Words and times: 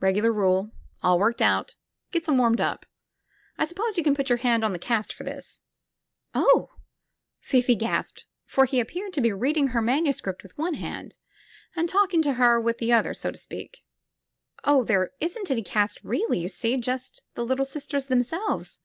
Eegular 0.00 0.34
rule. 0.34 0.70
All 1.02 1.18
worked 1.18 1.42
out. 1.42 1.76
Gets 2.10 2.26
'em 2.30 2.38
warmed 2.38 2.62
up. 2.62 2.86
I 3.58 3.66
s'pose 3.66 3.98
you 3.98 4.02
can 4.02 4.14
put 4.14 4.30
your 4.30 4.38
hand 4.38 4.64
on 4.64 4.72
the 4.72 4.78
cast 4.78 5.12
for 5.12 5.22
this?" 5.24 5.60
"Oh!" 6.34 6.70
Fifi 7.42 7.74
gasped, 7.74 8.24
for 8.46 8.64
he 8.64 8.80
appeared 8.80 9.12
to 9.12 9.20
be 9.20 9.34
reading 9.34 9.66
her 9.66 9.82
manuscript 9.82 10.42
with 10.42 10.56
one 10.56 10.72
hand 10.80 11.18
and 11.76 11.90
talking 11.90 12.22
to 12.22 12.32
her 12.40 12.58
with 12.58 12.78
the 12.78 12.90
other, 12.94 13.12
so 13.12 13.30
to 13.30 13.36
speak. 13.36 13.84
"Oh! 14.64 14.82
There 14.82 15.10
isn't 15.20 15.50
any 15.50 15.62
cast 15.62 16.02
really, 16.02 16.38
you 16.40 16.48
see— 16.48 16.76
^just 16.78 17.20
the 17.34 17.44
Little 17.44 17.66
Sisters 17.66 18.06
themselves." 18.06 18.80